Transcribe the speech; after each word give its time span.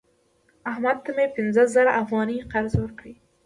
احمد 0.71 0.97
ته 1.05 1.11
مې 1.15 1.25
پنځه 1.35 1.63
زره 1.75 1.91
افغانۍ 2.03 2.37
قرض 2.51 2.73
ورکړی 2.79 3.13